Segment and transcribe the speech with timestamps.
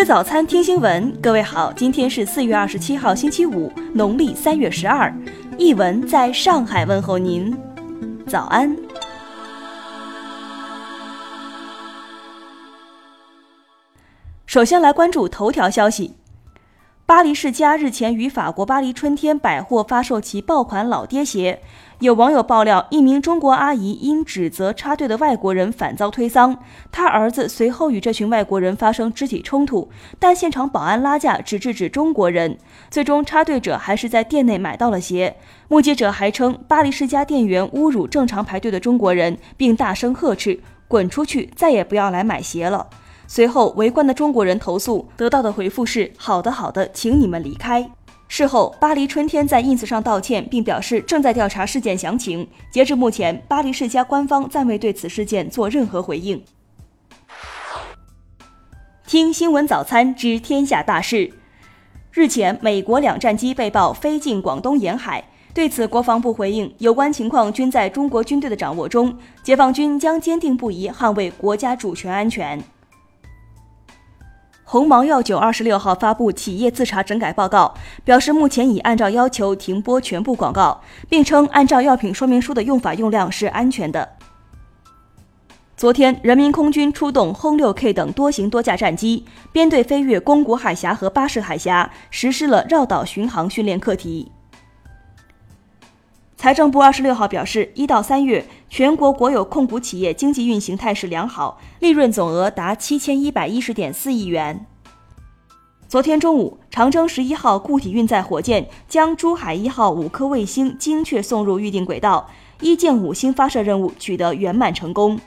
[0.00, 1.14] 吃早餐，听新闻。
[1.20, 5.14] 各位好，今天是四月二十七号，星期五，农历三月十二。
[5.58, 7.54] 译文在上海问候您，
[8.26, 8.74] 早安。
[14.46, 16.14] 首先来关注头条消息。
[17.10, 21.60] 巴黎世家日前于法国巴黎春天百货发售其爆款老爹鞋，
[21.98, 26.56] 有网友爆料，一名中国阿姨因指责插队的外国人反遭推搡，
[26.92, 32.56] 她儿子随后与这群外国人发生肢体冲突，但现场保安拉架只制止中国人，
[32.92, 35.34] 最终插队者还是在店内买到了鞋。
[35.66, 42.86] 目击者还称，巴黎世家店员侮辱正常排队的中国人，并大声呵斥：“滚出去，再也不要来买鞋了。”
[43.32, 47.88] 随后，围观的中国人投诉，得到的回复是：“好的，好的，请你们离开。”
[48.26, 52.48] 事后，巴黎春天在 ins 上道歉，并表示正在调查事件详情。
[52.72, 56.42] 截至目前，巴黎世家官方暂未对此事件做任何回应。
[59.06, 61.32] 听新闻早餐知天下大事。
[62.10, 65.22] 日前，美国两战机被曝飞进广东沿海，
[65.54, 72.60] 对此，国防部回应，有关情况均在中国军队的掌握中，解放军将坚定不移捍卫国家主权安全。
[74.72, 84.10] 鸿茅药酒二十六号发布企业自查整改报告，表示目前已按照要求停播全部广告，并称按照药品说明书的用法用量是安全的。
[85.76, 94.30] 昨天，人民空军出动轰六 K 等多型多架战机，编队飞越宫古海峡和巴士海峡，实施了绕岛巡航训练课题。
[96.36, 104.64] 财政部二十六号表示，一到三月，全国国有控股企业经济运行态势良好，利润总额达七千一百一十点四亿元。
[105.88, 115.18] 昨天中午，长征十一号固体运载火箭将珠海一号五颗卫星精确送入预定轨道，一箭五星发射任务取得圆满成功。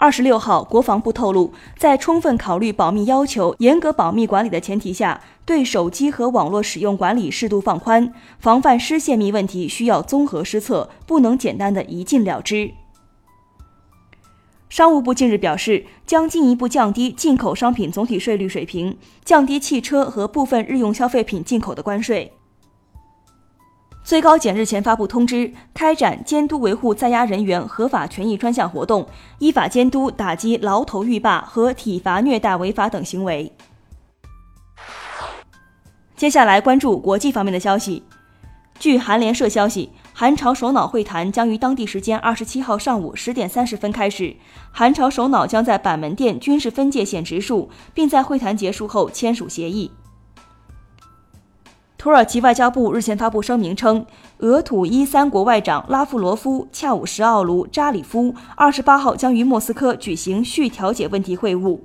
[0.00, 12.70] 二十六号，国防部透露，在充分考虑保密要求、严格保密管理的前提下，对手机和网络使用管理适度放宽，防范失泄密问题需要综合施策，不能简单的一禁了之。
[14.68, 22.37] 商务部近日表示，将进一步降低进口商品总体税率水平，降低汽车和部分日用消费品进口的关税。
[24.08, 29.06] 最高检日前发布通知，开展监督维护在押人员合法权益专项活动，
[29.38, 33.52] 依法监督打击牢头狱霸和体罚虐待违法等行为。
[36.16, 38.02] 接下来关注国际方面的消息。
[38.78, 44.34] 据韩联社消息，韩朝首脑会谈将于当地时间二十七号上午十点三十分开始，
[44.72, 49.90] 韩朝首脑将在板门店军事分界线植树，并在会谈结束后签署协议。
[51.98, 54.06] 土耳其外交部日前发布声明称，
[54.38, 61.80] 俄土伊三国外长拉夫罗夫、恰武什奥卢、扎里夫二十八号将于莫斯科举行续调解问题会晤。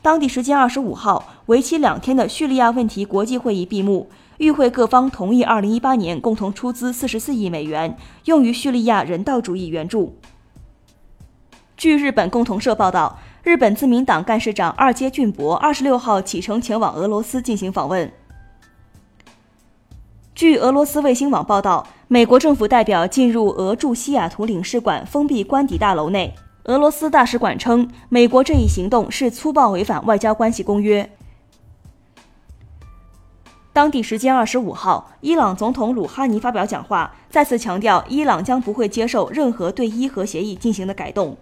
[0.00, 4.08] 当地时间二十五号，为期两天的叙利亚问题国际会议闭幕，
[4.38, 10.14] 与会各方同意二零一八年共同出资四十四亿美元，用于叙利亚人道主义援助。
[11.76, 18.12] 据日本共同社报道，日本自民党干事长二阶俊博二十六号启程前往俄罗斯进行访问。
[20.34, 26.34] 据俄罗斯卫星网报道，美国政府代表进入俄驻西雅图领事馆封闭官邸大楼内。
[26.64, 31.08] 俄罗斯大使馆称，美国这一行动是粗暴违反外交关系公约。
[33.74, 41.36] 当地时间二十五号，伊朗总统鲁哈尼发表讲话，再次强调伊朗将不会接受任何对伊核协议进行的改动。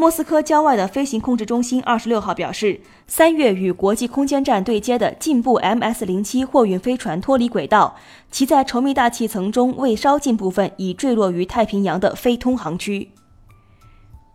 [0.00, 7.94] 莫斯科郊外的飞行控制中心二十六号表示，三月与国际空间站对接的进步 MS 零七货运飞船脱离轨道，
[8.30, 13.10] 其在稠密大气层中未烧尽部分已坠落于太平洋的非通航区。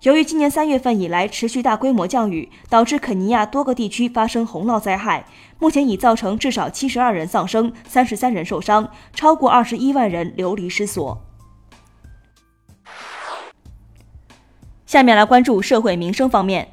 [0.04, 5.26] 由于今年三月份以来持续大规模降雨，导致肯尼亚多个地区发生洪涝灾害，
[5.58, 11.25] 目前已造成至少七十二人丧生，三十三人受伤，超过二十一万人流离失所。
[14.96, 16.70] 下面来关注社会民生方面。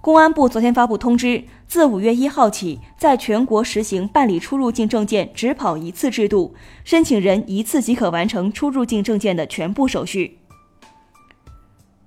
[0.00, 6.54] 公安部昨天发布通知，自五月一号起，在全国实行办理出入境证件只跑一次制度，
[6.84, 10.38] 申请人一次即可完成出入境证件的全部手续。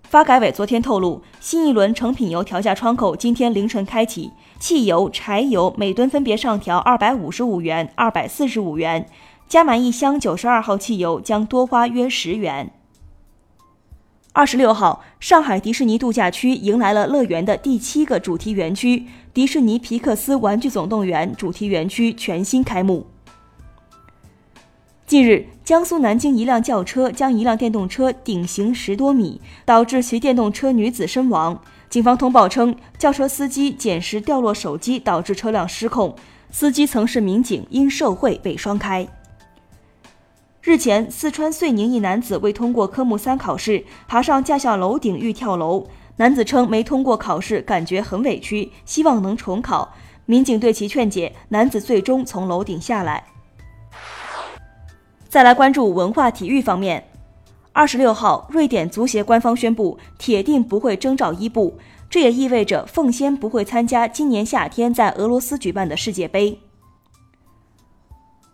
[0.10, 9.08] 发改委昨天透露，新一轮成品油调价窗口今天凌晨开启，汽油、柴油每吨分别上调二百五十五元、二百四十五元，
[9.48, 12.74] 加满一箱九十二号汽油将多花约十元。
[14.34, 23.06] 二十六号，上海迪士尼度假区迎来了乐园的第七个主题园区——迪士尼皮克斯玩具总动员主题园区全新开幕。
[25.06, 31.62] 近日，江苏南京一辆轿车将一辆电动车顶行十多米，导致骑电动车女子身亡。
[31.90, 36.16] 警方通报称，轿车司机捡拾掉落手机导致车辆失控，
[36.50, 39.06] 司机曾是民警，因受贿被双开。
[40.64, 45.88] 日前，四川遂宁一男子未通过科目三考试，爬上驾校楼顶欲跳楼。
[46.18, 49.96] 男子称没通过考试，感觉很委屈，希望能重考。
[50.28, 53.24] 民警对其劝解，男子最终从楼顶下来。
[55.28, 57.10] 再来关注文化体育方面，
[57.74, 66.60] 二十六号，瑞典足协官方宣布，铁定不会征召伊布，这也意味着奉先不会参加今年夏天在俄罗斯举办的世界杯。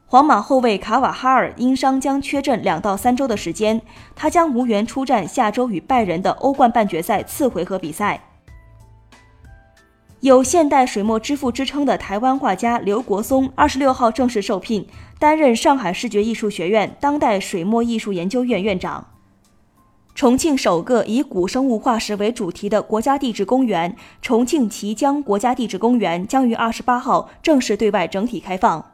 [0.10, 3.82] 皇马后卫卡瓦哈尔因伤将缺阵两到三周的时间，
[4.16, 8.22] 他将无缘出战下周与拜仁的欧冠半决赛次回合比赛。
[10.22, 14.88] 有“现代水墨之父”之称的台湾画家刘国松，二十六号正式受聘
[15.20, 19.08] 担任上海视觉艺术学院当代水墨艺术研究院院长。
[20.16, 23.94] 重庆首个以古生物化石为主题的国家地质公园——
[24.24, 28.94] 重庆綦江国家地质公园，将于二十八号正式对外整体开放。